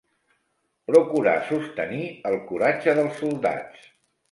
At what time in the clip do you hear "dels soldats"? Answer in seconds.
3.03-3.89